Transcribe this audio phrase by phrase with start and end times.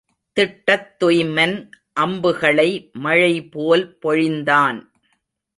[0.37, 1.69] திட்டத்துய்மன்
[1.93, 2.69] அம்புகளை
[2.93, 4.79] மழை போல் பொழிந்தான்.